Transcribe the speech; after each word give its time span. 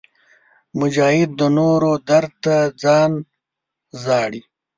مجاهد 0.79 1.29
د 1.39 1.41
نورو 1.57 1.91
درد 2.09 2.31
ته 2.45 2.55
ځان 2.81 3.11
ژاړي. 4.01 4.41